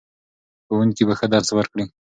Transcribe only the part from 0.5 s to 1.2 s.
ښوونکي به